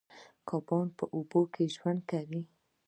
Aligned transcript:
کبان 0.47 0.87
په 0.97 1.05
اوبو 1.15 1.41
کې 1.53 1.63
ژوند 1.75 2.01
کوي 2.11 2.41